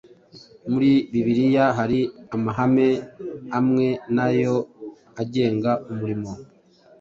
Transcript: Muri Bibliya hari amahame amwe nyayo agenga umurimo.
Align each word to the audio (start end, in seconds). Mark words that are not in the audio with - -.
Muri 0.71 0.91
Bibliya 1.11 1.65
hari 1.79 1.99
amahame 2.35 2.89
amwe 3.57 3.87
nyayo 4.13 4.55
agenga 5.21 5.71
umurimo. 5.91 6.31